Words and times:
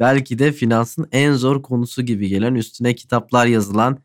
Belki 0.00 0.38
de 0.38 0.52
finansın 0.52 1.08
en 1.12 1.32
zor 1.32 1.62
konusu 1.62 2.02
gibi 2.02 2.28
gelen 2.28 2.54
üstüne 2.54 2.94
kitaplar 2.94 3.46
yazılan 3.46 3.98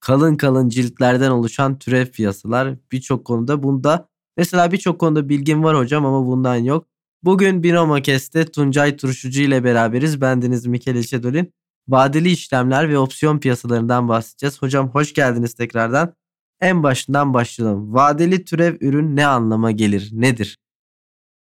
kalın 0.00 0.36
kalın 0.36 0.68
ciltlerden 0.68 1.30
oluşan 1.30 1.78
türev 1.78 2.06
piyasalar 2.06 2.76
birçok 2.92 3.24
konuda 3.24 3.62
bunda 3.62 4.08
mesela 4.36 4.72
birçok 4.72 4.98
konuda 4.98 5.28
bilgim 5.28 5.64
var 5.64 5.76
hocam 5.76 6.06
ama 6.06 6.26
bundan 6.26 6.56
yok. 6.56 6.86
Bugün 7.22 7.62
Binomo 7.62 7.96
Kest'te 7.96 8.44
Tuncay 8.44 8.96
Turşucu 8.96 9.42
ile 9.42 9.64
beraberiz. 9.64 10.20
Bendeniz 10.20 10.66
Mikel 10.66 11.02
Çedolin. 11.02 11.52
Vadeli 11.88 12.30
işlemler 12.30 12.88
ve 12.88 12.98
opsiyon 12.98 13.38
piyasalarından 13.38 14.08
bahsedeceğiz. 14.08 14.62
Hocam 14.62 14.88
hoş 14.88 15.14
geldiniz 15.14 15.54
tekrardan. 15.54 16.14
En 16.60 16.82
başından 16.82 17.34
başlayalım. 17.34 17.94
Vadeli 17.94 18.44
türev 18.44 18.76
ürün 18.80 19.16
ne 19.16 19.26
anlama 19.26 19.70
gelir? 19.70 20.10
Nedir? 20.12 20.58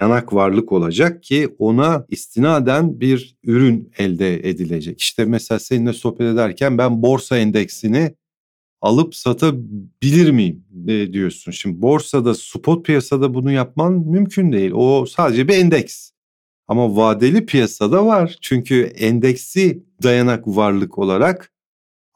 Yanak 0.01 0.33
varlık 0.33 0.71
olacak 0.71 1.23
ki 1.23 1.55
ona 1.59 2.05
istinaden 2.09 2.99
bir 2.99 3.37
ürün 3.43 3.91
elde 3.97 4.49
edilecek. 4.49 4.99
İşte 4.99 5.25
mesela 5.25 5.59
seninle 5.59 5.93
sohbet 5.93 6.33
ederken 6.33 6.77
ben 6.77 7.01
borsa 7.01 7.37
endeksini 7.37 8.15
alıp 8.81 9.15
satabilir 9.15 10.31
miyim 10.31 10.65
diyorsun. 11.13 11.51
Şimdi 11.51 11.81
borsada 11.81 12.35
spot 12.35 12.85
piyasada 12.85 13.33
bunu 13.33 13.51
yapman 13.51 13.93
mümkün 13.93 14.51
değil. 14.51 14.71
O 14.75 15.05
sadece 15.05 15.47
bir 15.47 15.57
endeks. 15.57 16.11
Ama 16.67 16.95
vadeli 16.95 17.45
piyasada 17.45 18.05
var. 18.05 18.37
Çünkü 18.41 18.81
endeksi 18.81 19.83
dayanak 20.03 20.47
varlık 20.47 20.97
olarak 20.97 21.51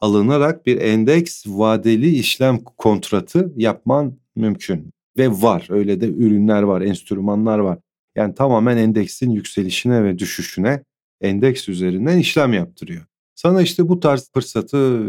alınarak 0.00 0.66
bir 0.66 0.80
endeks 0.80 1.46
vadeli 1.46 2.18
işlem 2.18 2.58
kontratı 2.64 3.52
yapman 3.56 4.18
mümkün. 4.36 4.92
Ve 5.18 5.28
var 5.28 5.66
öyle 5.70 6.00
de 6.00 6.06
ürünler 6.06 6.62
var, 6.62 6.80
enstrümanlar 6.80 7.58
var. 7.58 7.78
Yani 8.16 8.34
tamamen 8.34 8.76
endeksin 8.76 9.30
yükselişine 9.30 10.04
ve 10.04 10.18
düşüşüne 10.18 10.82
endeks 11.20 11.68
üzerinden 11.68 12.18
işlem 12.18 12.52
yaptırıyor. 12.52 13.02
Sana 13.34 13.62
işte 13.62 13.88
bu 13.88 14.00
tarz 14.00 14.30
fırsatı 14.34 15.06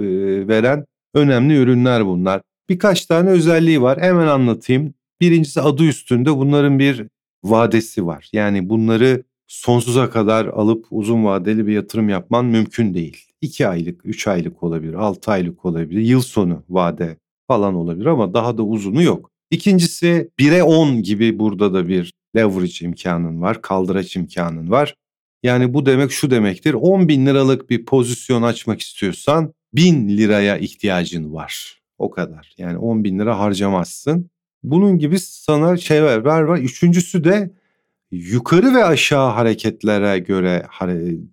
veren 0.48 0.86
önemli 1.14 1.58
ürünler 1.58 2.06
bunlar. 2.06 2.42
Birkaç 2.70 3.06
tane 3.06 3.30
özelliği 3.30 3.82
var. 3.82 4.02
Hemen 4.02 4.28
anlatayım. 4.28 4.94
Birincisi 5.22 5.62
adı 5.62 5.84
üstünde 5.84 6.38
bunların 6.38 6.80
bir 6.80 7.08
vadesi 7.44 8.06
var. 8.06 8.30
Yani 8.34 8.70
bunları 8.70 9.24
sonsuza 9.48 10.10
kadar 10.10 10.46
alıp 10.46 10.86
uzun 10.92 11.26
vadeli 11.26 11.68
bir 11.68 11.74
yatırım 11.74 12.10
yapman 12.10 12.46
mümkün 12.46 12.94
değil. 12.94 13.18
2 13.42 13.68
aylık, 13.68 14.02
3 14.06 14.28
aylık 14.28 14.64
olabilir, 14.64 14.94
6 14.94 15.32
aylık 15.32 15.66
olabilir, 15.66 16.02
yıl 16.02 16.22
sonu 16.22 16.64
vade 16.70 17.18
falan 17.48 17.76
olabilir 17.76 18.06
ama 18.06 18.34
daha 18.34 18.58
da 18.58 18.64
uzunu 18.64 19.04
yok. 19.04 19.32
İkincisi 19.52 20.30
1'e 20.40 20.64
10 20.64 21.04
gibi 21.04 21.40
burada 21.40 21.74
da 21.74 21.88
bir 21.88 22.14
leverage 22.36 22.86
imkanın 22.86 23.42
var, 23.42 23.62
kaldıraç 23.62 24.16
imkanın 24.16 24.72
var. 24.72 24.96
Yani 25.44 25.74
bu 25.74 25.86
demek 25.86 26.12
şu 26.12 26.32
demektir 26.32 26.74
10 26.74 27.08
bin 27.08 27.26
liralık 27.26 27.70
bir 27.70 27.86
pozisyon 27.86 28.42
açmak 28.42 28.82
istiyorsan 28.82 29.54
1000 29.74 30.18
liraya 30.18 30.58
ihtiyacın 30.58 31.34
var. 31.34 31.82
O 31.98 32.12
kadar 32.12 32.54
yani 32.58 32.78
10 32.78 33.04
bin 33.04 33.20
lira 33.20 33.40
harcamazsın. 33.40 34.30
Bunun 34.64 34.98
gibi 34.98 35.20
sana 35.20 35.78
şeyler 35.78 36.18
var 36.18 36.42
var. 36.42 36.58
Üçüncüsü 36.58 37.24
de 37.24 37.52
yukarı 38.12 38.74
ve 38.74 38.86
aşağı 38.86 39.32
hareketlere 39.32 40.20
göre 40.20 40.66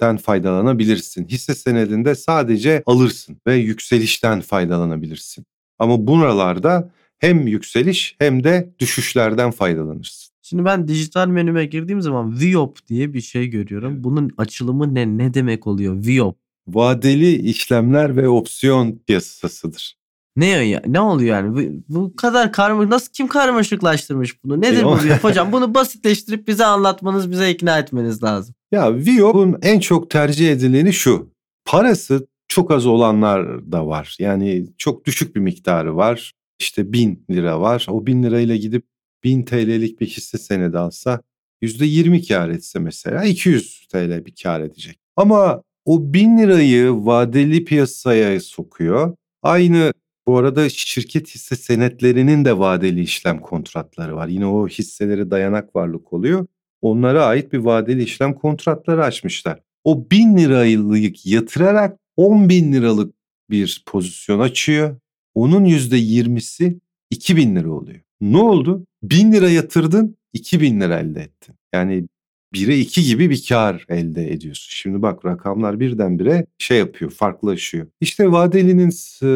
den 0.01 0.17
faydalanabilirsin. 0.17 1.29
Hisse 1.29 1.55
senedinde 1.55 2.15
sadece 2.15 2.83
alırsın 2.87 3.37
ve 3.47 3.55
yükselişten 3.55 4.41
faydalanabilirsin. 4.41 5.45
Ama 5.79 6.07
buralarda 6.07 6.91
hem 7.19 7.47
yükseliş 7.47 8.17
hem 8.19 8.45
de 8.45 8.75
düşüşlerden 8.79 9.51
faydalanırsın. 9.51 10.29
Şimdi 10.43 10.65
ben 10.65 10.89
dijital 10.89 11.29
menüme 11.29 11.65
girdiğim 11.65 12.03
zaman 12.03 12.41
VIOP 12.41 12.87
diye 12.87 13.15
bir 13.15 13.21
şey 13.21 13.47
görüyorum. 13.47 14.05
Bunun 14.05 14.31
açılımı 14.39 14.95
ne? 14.95 15.19
Ne 15.19 15.35
demek 15.35 15.67
oluyor 15.67 16.07
VIOP? 16.07 16.39
Vadeli 16.69 17.35
işlemler 17.35 18.17
ve 18.17 18.29
opsiyon 18.29 19.01
piyasasıdır. 19.07 19.99
Ne 20.37 20.47
ya? 20.47 20.83
Ne 20.87 21.01
oluyor 21.01 21.37
yani? 21.37 21.57
Bu, 21.89 21.95
bu 21.95 22.17
kadar 22.17 22.53
karma 22.53 22.91
nasıl 22.91 23.13
kim 23.13 23.29
karmaşıklaştırmış 23.29 24.45
bunu? 24.45 24.61
Nedir 24.61 24.83
e, 24.83 24.85
bu 24.85 25.05
VIOP 25.05 25.25
hocam? 25.25 25.53
Bunu 25.53 25.75
basitleştirip 25.75 26.49
bize 26.49 26.65
anlatmanız, 26.65 27.31
bize 27.31 27.51
ikna 27.51 27.79
etmeniz 27.79 28.23
lazım. 28.23 28.55
Ya 28.73 28.97
VIOP'un 28.97 29.59
en 29.63 29.81
çok 29.81 30.11
tercih 30.11 30.53
edileni 30.53 30.93
şu. 30.93 31.31
Parası 31.65 32.27
çok 32.49 32.71
az 32.71 32.87
olanlar 32.87 33.73
da 33.73 33.87
var. 33.87 34.17
Yani 34.19 34.67
çok 34.79 35.05
düşük 35.05 35.37
bir 35.37 35.41
miktarı 35.41 35.97
var 35.97 36.33
işte 36.59 36.93
bin 36.93 37.25
lira 37.31 37.61
var. 37.61 37.87
O 37.91 38.07
bin 38.07 38.23
lirayla 38.23 38.57
gidip 38.57 38.85
bin 39.25 39.43
TL'lik 39.43 40.01
bir 40.01 40.07
hisse 40.07 40.39
senedi 40.39 40.79
alsa 40.79 41.23
yüzde 41.63 41.87
yirmi 41.87 42.27
kar 42.27 42.49
etse 42.49 42.79
mesela 42.79 43.25
200 43.25 43.87
TL 43.89 44.27
bir 44.27 44.35
kar 44.43 44.61
edecek. 44.61 44.99
Ama 45.17 45.63
o 45.85 46.13
bin 46.13 46.39
lirayı 46.39 46.91
vadeli 46.91 47.65
piyasaya 47.65 48.41
sokuyor. 48.41 49.17
Aynı 49.43 49.93
bu 50.27 50.39
arada 50.39 50.69
şirket 50.69 51.29
hisse 51.35 51.57
senetlerinin 51.57 52.45
de 52.45 52.59
vadeli 52.59 53.01
işlem 53.01 53.41
kontratları 53.41 54.17
var. 54.17 54.29
Yine 54.29 54.47
o 54.47 54.69
hisseleri 54.69 55.31
dayanak 55.31 55.77
varlık 55.77 56.13
oluyor. 56.13 56.47
Onlara 56.83 57.25
ait 57.25 57.53
bir 57.53 57.59
vadeli 57.59 58.03
işlem 58.03 58.35
kontratları 58.35 59.05
açmışlar. 59.05 59.61
O 59.85 60.11
bin 60.11 60.37
liralık 60.37 61.27
yatırarak 61.27 61.99
10 62.17 62.49
bin 62.49 62.73
liralık 62.73 63.15
bir 63.51 63.83
pozisyon 63.87 64.41
açıyor. 64.41 64.97
Onun 65.35 65.65
yüzde 65.65 65.97
yirmisi 65.97 66.79
2000 67.11 67.57
lira 67.57 67.71
oluyor. 67.71 68.01
Ne 68.21 68.39
oldu? 68.39 68.87
1000 69.03 69.33
lira 69.33 69.51
yatırdın 69.51 70.17
2000 70.33 70.81
lira 70.81 70.99
elde 70.99 71.21
ettin. 71.21 71.55
Yani 71.75 72.07
1'e 72.55 72.79
2 72.79 73.05
gibi 73.05 73.31
bir 73.31 73.47
kar 73.49 73.85
elde 73.89 74.33
ediyorsun. 74.33 74.69
Şimdi 74.71 75.03
bak 75.03 75.25
rakamlar 75.25 75.81
birdenbire 75.81 76.47
şey 76.59 76.79
yapıyor, 76.79 77.11
farklılaşıyor. 77.11 77.87
İşte 78.01 78.33
vadelinin 78.33 78.91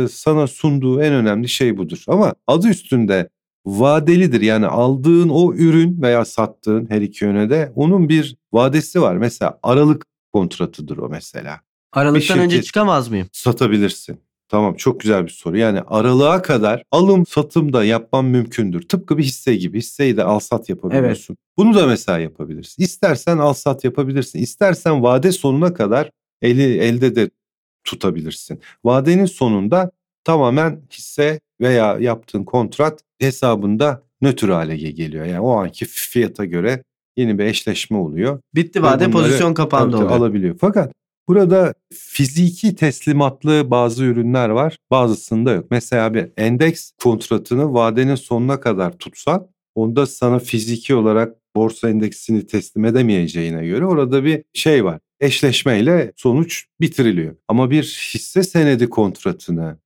sana 0.07 0.47
sunduğu 0.47 1.03
en 1.03 1.13
önemli 1.13 1.49
şey 1.49 1.77
budur. 1.77 2.05
Ama 2.07 2.35
adı 2.47 2.69
üstünde 2.69 3.29
vadelidir. 3.67 4.41
Yani 4.41 4.67
aldığın 4.67 5.29
o 5.29 5.55
ürün 5.55 6.03
veya 6.03 6.25
sattığın 6.25 6.91
her 6.91 7.01
iki 7.01 7.25
yöne 7.25 7.51
de 7.51 7.73
onun 7.75 8.09
bir 8.09 8.37
vadesi 8.53 9.03
var. 9.03 9.17
Mesela 9.17 9.59
aralık 9.63 10.07
kontratıdır 10.33 10.97
o 10.97 11.09
mesela. 11.09 11.61
Aralıktan 11.93 12.39
önce 12.39 12.63
çıkamaz 12.63 13.09
mıyım? 13.09 13.29
Satabilirsin. 13.33 14.19
Tamam 14.53 14.75
çok 14.75 15.01
güzel 15.01 15.25
bir 15.25 15.31
soru. 15.31 15.59
Yani 15.59 15.81
aralığa 15.87 16.43
kadar 16.43 16.85
alım 16.91 17.27
satım 17.27 17.73
da 17.73 17.85
yapman 17.85 18.25
mümkündür. 18.25 18.89
Tıpkı 18.89 19.19
bir 19.19 19.23
hisse 19.23 19.57
gibi. 19.57 19.79
Hisseyi 19.79 20.17
de 20.17 20.25
al 20.25 20.39
sat 20.39 20.69
yapabiliyorsun. 20.69 21.35
Evet. 21.35 21.57
Bunu 21.57 21.75
da 21.75 21.87
mesela 21.87 22.19
yapabilirsin. 22.19 22.83
İstersen 22.83 23.39
al 23.39 23.53
sat 23.53 23.85
yapabilirsin. 23.85 24.39
İstersen 24.39 25.03
vade 25.03 25.33
sonuna 25.33 25.75
kadar 25.75 26.11
eli 26.43 26.79
elde 26.79 27.15
de 27.15 27.31
tutabilirsin. 27.85 28.61
Vadenin 28.85 29.27
sonunda 29.27 29.91
tamamen 30.25 30.81
hisse 30.93 31.41
veya 31.61 31.97
yaptığın 32.01 32.45
kontrat 32.45 33.01
hesabında 33.19 34.03
nötr 34.23 34.49
hale 34.49 34.77
geliyor. 34.77 35.25
Yani 35.25 35.41
o 35.41 35.51
anki 35.51 35.85
fiyata 35.85 36.45
göre 36.45 36.83
yeni 37.17 37.39
bir 37.39 37.45
eşleşme 37.45 37.97
oluyor. 37.97 38.41
Bitti 38.55 38.83
vade 38.83 39.11
pozisyon 39.11 39.55
kapandı 39.55 39.97
oluyor. 39.97 40.11
Alabiliyor. 40.11 40.57
Fakat 40.61 40.93
Burada 41.29 41.75
fiziki 41.93 42.75
teslimatlı 42.75 43.71
bazı 43.71 44.05
ürünler 44.05 44.49
var, 44.49 44.77
bazısında 44.91 45.53
yok. 45.53 45.67
Mesela 45.71 46.15
bir 46.15 46.29
endeks 46.37 46.93
kontratını 47.03 47.75
vadenin 47.75 48.15
sonuna 48.15 48.61
kadar 48.61 48.99
tutsan, 48.99 49.49
onda 49.75 50.07
sana 50.07 50.39
fiziki 50.39 50.95
olarak 50.95 51.37
borsa 51.57 51.91
endeksini 51.91 52.47
teslim 52.47 52.85
edemeyeceğine 52.85 53.67
göre 53.67 53.87
orada 53.87 54.25
bir 54.25 54.45
şey 54.53 54.85
var. 54.85 55.01
Eşleşmeyle 55.21 56.13
sonuç 56.17 56.67
bitiriliyor. 56.81 57.37
Ama 57.49 57.71
bir 57.71 58.11
hisse 58.15 58.43
senedi 58.43 58.89
kontratını 58.89 59.79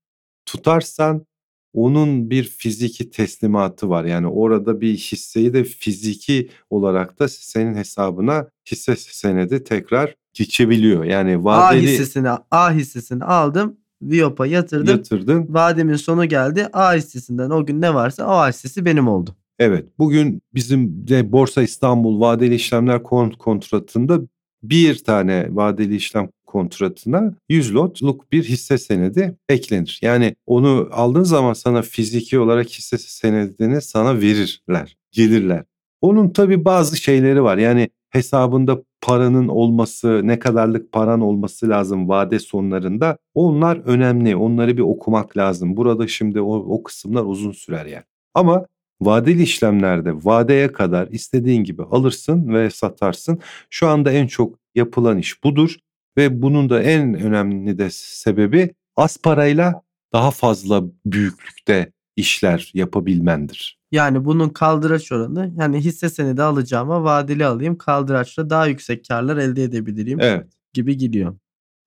tutarsan 0.47 1.27
onun 1.75 2.31
bir 2.31 2.45
fiziki 2.45 3.11
teslimatı 3.11 3.89
var. 3.89 4.05
Yani 4.05 4.27
orada 4.27 4.81
bir 4.81 4.97
hisseyi 4.97 5.55
de 5.55 5.65
fiziki 5.65 6.51
olarak 6.71 7.19
da 7.19 7.29
senin 7.29 7.75
hesabına 7.75 8.49
hisse 8.71 8.97
senedi 8.97 9.65
tekrar 9.65 10.15
geçebiliyor. 10.37 11.05
Yani 11.05 11.45
vadeli... 11.45 11.89
A 11.89 11.91
hissesini 11.91 12.29
A 12.51 12.73
hissesini 12.73 13.25
aldım. 13.25 13.77
Viop'a 14.03 14.47
yatırdım. 14.47 14.97
Yatırdın. 14.97 15.47
Vademin 15.49 15.97
sonu 15.97 16.25
geldi. 16.25 16.69
A 16.73 16.95
hissesinden 16.95 17.51
o 17.51 17.67
gün 17.67 17.81
ne 17.81 17.95
varsa 17.95 18.27
o 18.27 18.49
hissesi 18.49 18.85
benim 18.85 19.09
oldu. 19.09 19.37
Evet. 19.59 19.89
Bugün 19.99 20.43
bizim 20.55 21.09
de 21.09 21.33
Borsa 21.33 21.63
İstanbul 21.63 22.21
vadeli 22.21 22.55
işlemler 22.55 23.03
kont 23.03 23.39
kontratında 23.39 24.21
bir 24.63 24.99
tane 24.99 25.49
vadeli 25.51 25.97
işlem 25.97 26.29
kontratına 26.47 27.35
100 27.49 27.75
lotluk 27.75 28.33
bir 28.33 28.45
hisse 28.45 28.79
senedi 28.79 29.37
eklenir. 29.49 29.99
Yani 30.03 30.37
onu 30.47 30.89
aldığın 30.93 31.23
zaman 31.23 31.53
sana 31.53 31.83
fiziki 31.83 32.39
olarak 32.39 32.69
hisse 32.69 32.99
senedini 32.99 33.83
sana 33.83 34.21
verirler, 34.21 34.97
gelirler. 35.13 35.65
Onun 36.01 36.31
tabii 36.31 36.65
bazı 36.65 36.97
şeyleri 36.97 37.43
var. 37.43 37.59
Yani 37.59 37.91
hesabında 38.11 38.83
paranın 39.01 39.49
olması, 39.49 40.21
ne 40.25 40.39
kadarlık 40.39 40.93
paran 40.93 41.21
olması 41.21 41.69
lazım 41.69 42.09
vade 42.09 42.39
sonlarında. 42.39 43.19
Onlar 43.35 43.77
önemli. 43.77 44.37
Onları 44.37 44.77
bir 44.77 44.83
okumak 44.83 45.37
lazım. 45.37 45.77
Burada 45.77 46.09
şimdi 46.09 46.41
o, 46.41 46.55
o 46.55 46.83
kısımlar 46.83 47.25
uzun 47.25 47.53
sürer 47.53 47.87
yani. 47.87 48.05
Ama 48.35 48.67
Vadeli 49.01 49.43
işlemlerde 49.43 50.13
vadeye 50.25 50.73
kadar 50.73 51.09
istediğin 51.09 51.65
gibi 51.65 51.83
alırsın 51.83 52.55
ve 52.55 52.71
satarsın. 52.71 53.41
Şu 53.71 53.89
anda 53.89 54.13
en 54.13 54.27
çok 54.27 54.59
yapılan 54.75 55.19
iş 55.19 55.45
budur 55.45 55.77
ve 56.17 56.43
bunun 56.43 56.71
da 56.71 56.83
en 56.83 57.15
önemli 57.15 57.79
de 57.79 57.89
sebebi 57.91 58.75
az 58.97 59.19
parayla 59.23 59.83
daha 60.13 60.31
fazla 60.31 60.85
büyüklükte 61.07 61.93
işler 62.17 62.71
yapabilmendir. 62.75 63.76
Yani 63.93 64.25
bunun 64.25 64.49
kaldıraç 64.49 65.13
oranı 65.13 65.53
yani 65.59 65.81
hisse 65.81 66.09
senedi 66.09 66.43
alacağıma 66.43 67.05
vadeli 67.05 67.47
alayım 67.47 67.79
kaldıraçla 67.79 68.51
daha 68.51 68.67
yüksek 68.67 69.09
karlar 69.09 69.37
elde 69.37 69.63
edebilirim 69.63 70.21
Evet. 70.21 70.47
gibi 70.73 70.97
gidiyor. 70.97 71.37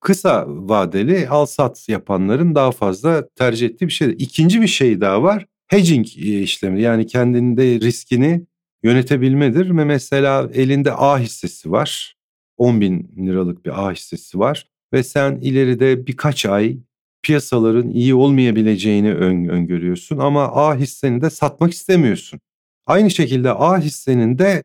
Kısa 0.00 0.44
vadeli 0.48 1.28
al 1.28 1.46
sat 1.46 1.88
yapanların 1.88 2.54
daha 2.54 2.72
fazla 2.72 3.28
tercih 3.28 3.66
ettiği 3.66 3.86
bir 3.86 3.92
şey. 3.92 4.14
İkinci 4.18 4.62
bir 4.62 4.66
şey 4.66 5.00
daha 5.00 5.22
var. 5.22 5.46
Hedging 5.66 6.06
işlemi 6.16 6.82
yani 6.82 7.06
kendinde 7.06 7.80
riskini 7.80 8.46
yönetebilmedir 8.82 9.76
ve 9.76 9.84
mesela 9.84 10.50
elinde 10.52 10.92
A 10.92 11.18
hissesi 11.18 11.70
var. 11.70 12.14
10 12.56 12.80
bin 12.80 13.12
liralık 13.26 13.64
bir 13.66 13.86
A 13.86 13.92
hissesi 13.92 14.38
var 14.38 14.66
ve 14.92 15.02
sen 15.02 15.38
ileride 15.42 16.06
birkaç 16.06 16.46
ay 16.46 16.78
piyasaların 17.22 17.90
iyi 17.90 18.14
olmayabileceğini 18.14 19.14
ön, 19.14 19.44
öngörüyorsun 19.44 20.18
ama 20.18 20.44
A 20.44 20.76
hisseni 20.76 21.20
de 21.20 21.30
satmak 21.30 21.72
istemiyorsun. 21.72 22.40
Aynı 22.86 23.10
şekilde 23.10 23.50
A 23.50 23.78
hissenin 23.78 24.38
de 24.38 24.62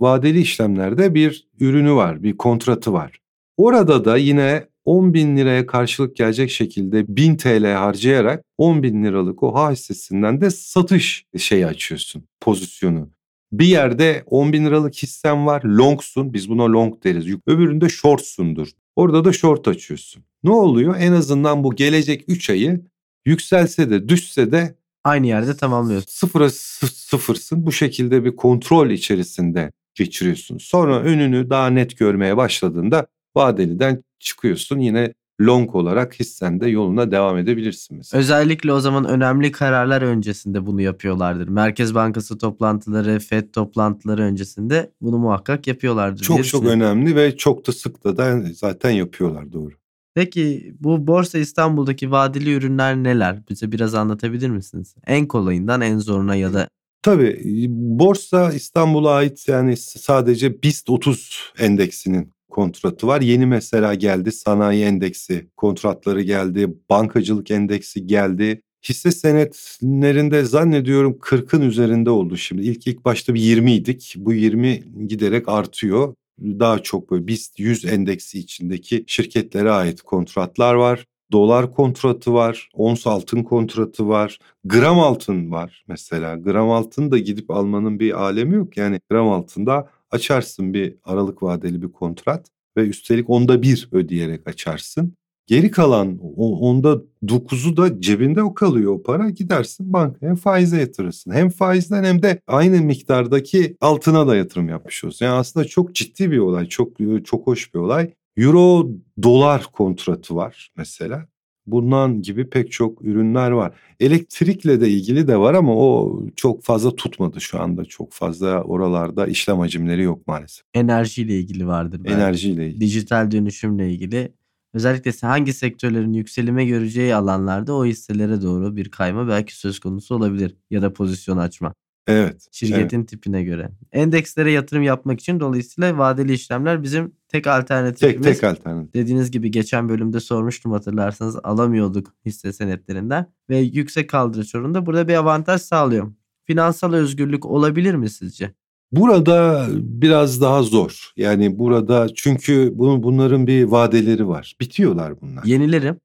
vadeli 0.00 0.40
işlemlerde 0.40 1.14
bir 1.14 1.48
ürünü 1.60 1.92
var, 1.92 2.22
bir 2.22 2.36
kontratı 2.36 2.92
var. 2.92 3.20
Orada 3.56 4.04
da 4.04 4.16
yine 4.16 4.66
10 4.84 5.14
bin 5.14 5.36
liraya 5.36 5.66
karşılık 5.66 6.16
gelecek 6.16 6.50
şekilde 6.50 7.16
1000 7.16 7.36
TL 7.36 7.64
harcayarak 7.64 8.44
10 8.58 8.82
bin 8.82 9.04
liralık 9.04 9.42
o 9.42 9.56
A 9.56 9.72
hissesinden 9.72 10.40
de 10.40 10.50
satış 10.50 11.24
şeyi 11.38 11.66
açıyorsun, 11.66 12.24
pozisyonu. 12.40 13.10
Bir 13.52 13.66
yerde 13.66 14.22
10 14.26 14.52
bin 14.52 14.64
liralık 14.64 14.94
hissen 14.94 15.46
var, 15.46 15.62
longsun, 15.62 16.34
biz 16.34 16.48
buna 16.48 16.72
long 16.72 17.04
deriz. 17.04 17.26
Öbüründe 17.46 17.88
shortsundur. 17.88 18.68
Orada 18.96 19.24
da 19.24 19.32
short 19.32 19.68
açıyorsun. 19.68 20.24
Ne 20.44 20.50
oluyor? 20.50 20.96
En 20.98 21.12
azından 21.12 21.64
bu 21.64 21.74
gelecek 21.74 22.24
3 22.28 22.50
ayı 22.50 22.80
yükselse 23.24 23.90
de 23.90 24.08
düşse 24.08 24.52
de 24.52 24.74
aynı 25.04 25.26
yerde 25.26 25.56
tamamlıyorsun. 25.56 26.10
Sıfıra 26.10 26.50
sıfırsın. 26.50 27.66
Bu 27.66 27.72
şekilde 27.72 28.24
bir 28.24 28.36
kontrol 28.36 28.90
içerisinde 28.90 29.72
geçiriyorsun. 29.94 30.58
Sonra 30.58 31.00
önünü 31.00 31.50
daha 31.50 31.66
net 31.70 31.98
görmeye 31.98 32.36
başladığında 32.36 33.06
vadeliden 33.36 34.04
çıkıyorsun. 34.18 34.78
Yine 34.78 35.14
long 35.40 35.74
olarak 35.74 36.20
hissende 36.20 36.68
yoluna 36.68 37.10
devam 37.10 37.38
edebilirsin 37.38 37.96
mesela. 37.96 38.20
Özellikle 38.20 38.72
o 38.72 38.80
zaman 38.80 39.04
önemli 39.04 39.52
kararlar 39.52 40.02
öncesinde 40.02 40.66
bunu 40.66 40.80
yapıyorlardır. 40.80 41.48
Merkez 41.48 41.94
Bankası 41.94 42.38
toplantıları, 42.38 43.18
FED 43.18 43.52
toplantıları 43.52 44.22
öncesinde 44.22 44.90
bunu 45.00 45.18
muhakkak 45.18 45.66
yapıyorlardır. 45.66 46.22
Çok 46.22 46.46
çok 46.46 46.64
önemli 46.64 47.16
ve 47.16 47.36
çok 47.36 47.66
da 47.66 47.72
sık 47.72 48.04
da 48.04 48.40
zaten 48.54 48.90
yapıyorlar 48.90 49.52
doğru. 49.52 49.79
Peki 50.14 50.74
bu 50.80 51.06
Borsa 51.06 51.38
İstanbul'daki 51.38 52.10
vadeli 52.10 52.52
ürünler 52.52 52.96
neler? 52.96 53.42
Bize 53.48 53.72
biraz 53.72 53.94
anlatabilir 53.94 54.48
misiniz? 54.48 54.94
En 55.06 55.26
kolayından 55.26 55.80
en 55.80 55.98
zoruna 55.98 56.34
ya 56.34 56.52
da 56.52 56.68
Tabii 57.02 57.66
Borsa 57.70 58.52
İstanbul'a 58.52 59.14
ait 59.14 59.48
yani 59.48 59.76
sadece 59.76 60.62
BIST 60.62 60.90
30 60.90 61.52
endeksinin 61.58 62.32
kontratı 62.50 63.06
var. 63.06 63.20
Yeni 63.20 63.46
mesela 63.46 63.94
geldi 63.94 64.32
sanayi 64.32 64.84
endeksi 64.84 65.46
kontratları 65.56 66.22
geldi, 66.22 66.74
bankacılık 66.90 67.50
endeksi 67.50 68.06
geldi. 68.06 68.62
Hisse 68.88 69.10
senetlerinde 69.10 70.44
zannediyorum 70.44 71.18
40'ın 71.20 71.60
üzerinde 71.60 72.10
oldu 72.10 72.36
şimdi. 72.36 72.62
İlk 72.62 72.86
ilk 72.86 73.04
başta 73.04 73.34
bir 73.34 73.40
20 73.40 73.72
idik. 73.72 74.14
Bu 74.16 74.32
20 74.32 74.82
giderek 75.08 75.48
artıyor. 75.48 76.14
Daha 76.40 76.78
çok 76.78 77.10
böyle 77.10 77.26
BIST 77.26 77.58
100 77.58 77.84
endeksi 77.84 78.38
içindeki 78.38 79.04
şirketlere 79.06 79.70
ait 79.70 80.02
kontratlar 80.02 80.74
var. 80.74 81.06
Dolar 81.32 81.72
kontratı 81.72 82.34
var, 82.34 82.68
ons 82.74 83.06
altın 83.06 83.42
kontratı 83.42 84.08
var, 84.08 84.38
gram 84.64 85.00
altın 85.00 85.50
var 85.50 85.84
mesela. 85.88 86.36
Gram 86.36 86.70
altın 86.70 87.10
da 87.10 87.18
gidip 87.18 87.50
almanın 87.50 88.00
bir 88.00 88.22
alemi 88.22 88.54
yok. 88.54 88.76
Yani 88.76 89.00
gram 89.10 89.28
altında 89.28 89.90
açarsın 90.10 90.74
bir 90.74 90.96
aralık 91.04 91.42
vadeli 91.42 91.82
bir 91.82 91.92
kontrat 91.92 92.46
ve 92.76 92.86
üstelik 92.86 93.30
onda 93.30 93.62
bir 93.62 93.88
ödeyerek 93.92 94.48
açarsın. 94.48 95.16
Geri 95.46 95.70
kalan 95.70 96.18
onda 96.36 97.02
dokuzu 97.28 97.76
da 97.76 98.00
cebinde 98.00 98.42
o 98.42 98.54
kalıyor 98.54 98.92
o 98.92 99.02
para 99.02 99.30
gidersin 99.30 99.92
bankaya 99.92 100.34
faize 100.34 100.80
yatırırsın. 100.80 101.30
Hem 101.30 101.50
faizden 101.50 102.04
hem 102.04 102.22
de 102.22 102.40
aynı 102.46 102.80
miktardaki 102.80 103.76
altına 103.80 104.26
da 104.26 104.36
yatırım 104.36 104.68
yapmış 104.68 105.04
olsun. 105.04 105.26
Yani 105.26 105.34
aslında 105.34 105.66
çok 105.66 105.94
ciddi 105.94 106.30
bir 106.30 106.38
olay 106.38 106.66
çok 106.66 106.96
çok 107.24 107.46
hoş 107.46 107.74
bir 107.74 107.78
olay. 107.78 108.10
Euro 108.36 108.88
dolar 109.22 109.66
kontratı 109.72 110.36
var 110.36 110.70
mesela. 110.76 111.26
Bundan 111.66 112.22
gibi 112.22 112.50
pek 112.50 112.72
çok 112.72 113.04
ürünler 113.04 113.50
var. 113.50 113.72
Elektrikle 114.00 114.80
de 114.80 114.88
ilgili 114.88 115.28
de 115.28 115.36
var 115.36 115.54
ama 115.54 115.76
o 115.76 116.20
çok 116.36 116.62
fazla 116.62 116.96
tutmadı 116.96 117.40
şu 117.40 117.60
anda. 117.60 117.84
Çok 117.84 118.12
fazla 118.12 118.62
oralarda 118.62 119.26
işlem 119.26 119.58
hacimleri 119.58 120.02
yok 120.02 120.26
maalesef. 120.26 120.64
Enerjiyle 120.74 121.38
ilgili 121.38 121.66
vardır. 121.66 122.00
Belki. 122.04 122.14
Enerjiyle 122.14 122.66
ilgili. 122.66 122.80
Dijital 122.80 123.30
dönüşümle 123.30 123.90
ilgili. 123.92 124.32
Özellikle 124.74 125.12
hangi 125.26 125.52
sektörlerin 125.52 126.12
yükselime 126.12 126.64
göreceği 126.64 127.14
alanlarda 127.14 127.74
o 127.74 127.84
hisselere 127.84 128.42
doğru 128.42 128.76
bir 128.76 128.90
kayma 128.90 129.28
belki 129.28 129.56
söz 129.56 129.78
konusu 129.78 130.14
olabilir. 130.14 130.56
Ya 130.70 130.82
da 130.82 130.92
pozisyon 130.92 131.36
açma. 131.36 131.74
Evet. 132.06 132.48
Şirketin 132.52 132.98
evet. 132.98 133.08
tipine 133.08 133.42
göre. 133.42 133.70
Endekslere 133.92 134.50
yatırım 134.50 134.82
yapmak 134.82 135.20
için 135.20 135.40
dolayısıyla 135.40 135.98
vadeli 135.98 136.32
işlemler 136.32 136.82
bizim 136.82 137.12
tek 137.28 137.46
alternatifimiz. 137.46 138.24
Tek 138.26 138.34
tek 138.34 138.44
alternatif. 138.44 138.94
Dediğiniz 138.94 139.30
gibi 139.30 139.50
geçen 139.50 139.88
bölümde 139.88 140.20
sormuştum 140.20 140.72
hatırlarsanız 140.72 141.36
alamıyorduk 141.42 142.14
hisse 142.26 142.52
senetlerinden 142.52 143.26
ve 143.50 143.58
yüksek 143.58 144.10
kaldırış 144.10 144.54
oranında 144.54 144.86
burada 144.86 145.08
bir 145.08 145.14
avantaj 145.14 145.62
sağlıyor. 145.62 146.12
Finansal 146.44 146.92
özgürlük 146.92 147.46
olabilir 147.46 147.94
mi 147.94 148.10
sizce? 148.10 148.54
Burada 148.92 149.66
biraz 149.72 150.40
daha 150.40 150.62
zor. 150.62 151.12
Yani 151.16 151.58
burada 151.58 152.08
çünkü 152.14 152.72
bunun 152.74 153.02
bunların 153.02 153.46
bir 153.46 153.64
vadeleri 153.64 154.28
var. 154.28 154.56
Bitiyorlar 154.60 155.20
bunlar. 155.20 155.44
Yenilerim. 155.44 155.96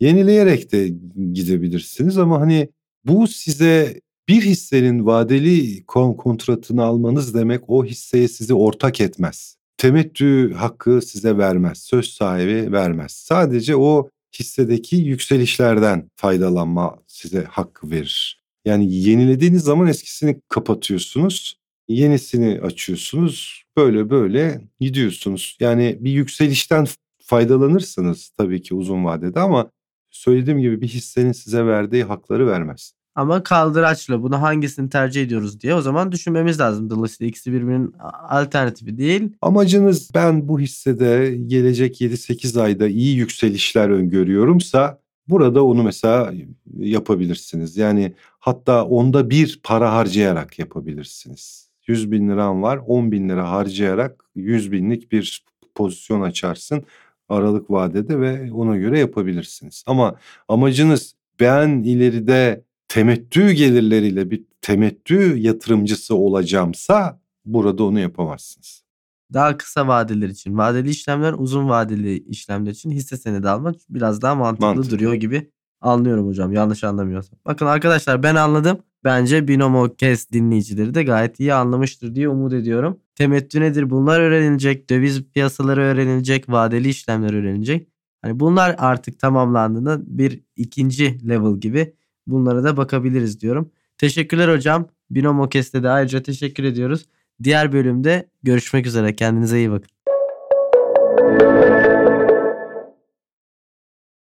Yenileyerek 0.00 0.72
de 0.72 0.88
gidebilirsiniz 1.32 2.18
ama 2.18 2.40
hani 2.40 2.68
bu 3.04 3.26
size 3.26 4.00
bir 4.28 4.42
hissenin 4.42 5.06
vadeli 5.06 5.84
kontratını 5.86 6.84
almanız 6.84 7.34
demek 7.34 7.70
o 7.70 7.84
hisseye 7.84 8.28
sizi 8.28 8.54
ortak 8.54 9.00
etmez. 9.00 9.56
Temettü 9.76 10.52
hakkı 10.52 11.02
size 11.02 11.38
vermez, 11.38 11.78
söz 11.78 12.08
sahibi 12.08 12.72
vermez. 12.72 13.12
Sadece 13.12 13.76
o 13.76 14.08
hissedeki 14.38 14.96
yükselişlerden 14.96 16.10
faydalanma 16.16 16.98
size 17.06 17.44
hakkı 17.44 17.90
verir. 17.90 18.42
Yani 18.64 18.94
yenilediğiniz 18.94 19.62
zaman 19.62 19.86
eskisini 19.86 20.40
kapatıyorsunuz, 20.48 21.56
yenisini 21.88 22.60
açıyorsunuz. 22.60 23.64
Böyle 23.76 24.10
böyle 24.10 24.60
gidiyorsunuz. 24.80 25.56
Yani 25.60 25.98
bir 26.00 26.10
yükselişten 26.10 26.86
faydalanırsınız 27.22 28.30
tabii 28.38 28.62
ki 28.62 28.74
uzun 28.74 29.04
vadede 29.04 29.40
ama 29.40 29.70
söylediğim 30.10 30.60
gibi 30.60 30.80
bir 30.80 30.88
hissenin 30.88 31.32
size 31.32 31.66
verdiği 31.66 32.04
hakları 32.04 32.46
vermez. 32.46 32.94
Ama 33.14 33.42
kaldıraçla 33.42 34.22
bunu 34.22 34.42
hangisini 34.42 34.90
tercih 34.90 35.22
ediyoruz 35.22 35.60
diye 35.60 35.74
o 35.74 35.80
zaman 35.80 36.12
düşünmemiz 36.12 36.60
lazım. 36.60 36.90
Dolayısıyla 36.90 37.28
ikisi 37.28 37.52
birbirinin 37.52 37.92
alternatifi 38.28 38.98
değil. 38.98 39.32
Amacınız 39.42 40.10
ben 40.14 40.48
bu 40.48 40.60
hissede 40.60 41.36
gelecek 41.46 42.00
7-8 42.00 42.60
ayda 42.60 42.88
iyi 42.88 43.16
yükselişler 43.16 43.88
öngörüyorumsa 43.88 44.98
burada 45.28 45.64
onu 45.64 45.82
mesela 45.82 46.32
yapabilirsiniz. 46.78 47.76
Yani 47.76 48.14
hatta 48.38 48.84
onda 48.84 49.30
bir 49.30 49.60
para 49.62 49.92
harcayarak 49.92 50.58
yapabilirsiniz. 50.58 51.73
100 51.86 52.12
bin 52.12 52.28
liram 52.28 52.62
var 52.62 52.80
10 52.86 53.12
bin 53.12 53.28
lira 53.28 53.50
harcayarak 53.50 54.24
100 54.34 54.72
binlik 54.72 55.12
bir 55.12 55.44
pozisyon 55.74 56.20
açarsın 56.20 56.84
aralık 57.28 57.70
vadede 57.70 58.20
ve 58.20 58.52
ona 58.52 58.76
göre 58.76 58.98
yapabilirsiniz. 58.98 59.84
Ama 59.86 60.16
amacınız 60.48 61.14
ben 61.40 61.68
ileride 61.82 62.64
temettü 62.88 63.52
gelirleriyle 63.52 64.30
bir 64.30 64.44
temettü 64.60 65.36
yatırımcısı 65.36 66.14
olacağımsa 66.14 67.20
burada 67.44 67.84
onu 67.84 68.00
yapamazsınız. 68.00 68.84
Daha 69.32 69.56
kısa 69.56 69.88
vadeler 69.88 70.28
için 70.28 70.58
vadeli 70.58 70.90
işlemler 70.90 71.32
uzun 71.32 71.68
vadeli 71.68 72.18
işlemler 72.18 72.70
için 72.70 72.90
hisse 72.90 73.16
senedi 73.16 73.48
almak 73.48 73.76
biraz 73.88 74.22
daha 74.22 74.34
mantıklı, 74.34 74.66
mantıklı. 74.66 74.90
duruyor 74.90 75.14
gibi 75.14 75.50
anlıyorum 75.80 76.26
hocam 76.26 76.52
yanlış 76.52 76.84
anlamıyorsam. 76.84 77.38
Bakın 77.46 77.66
arkadaşlar 77.66 78.22
ben 78.22 78.34
anladım. 78.34 78.78
Bence 79.04 79.48
Binomo 79.48 79.94
Kes 79.94 80.30
dinleyicileri 80.30 80.94
de 80.94 81.02
gayet 81.02 81.40
iyi 81.40 81.54
anlamıştır 81.54 82.14
diye 82.14 82.28
umut 82.28 82.52
ediyorum. 82.52 83.00
Temettü 83.14 83.60
nedir? 83.60 83.90
Bunlar 83.90 84.20
öğrenilecek. 84.20 84.90
Döviz 84.90 85.24
piyasaları 85.24 85.80
öğrenilecek. 85.82 86.48
Vadeli 86.48 86.88
işlemler 86.88 87.34
öğrenilecek. 87.34 87.88
Hani 88.22 88.40
bunlar 88.40 88.76
artık 88.78 89.18
tamamlandığında 89.18 90.00
bir 90.06 90.40
ikinci 90.56 91.28
level 91.28 91.60
gibi 91.60 91.94
Bunlara 92.26 92.64
da 92.64 92.76
bakabiliriz 92.76 93.40
diyorum. 93.40 93.70
Teşekkürler 93.98 94.54
hocam. 94.54 94.88
Binomo 95.10 95.48
Kest'e 95.48 95.82
de 95.82 95.88
ayrıca 95.88 96.22
teşekkür 96.22 96.64
ediyoruz. 96.64 97.06
Diğer 97.42 97.72
bölümde 97.72 98.28
görüşmek 98.42 98.86
üzere. 98.86 99.16
Kendinize 99.16 99.58
iyi 99.58 99.70
bakın. 99.70 99.88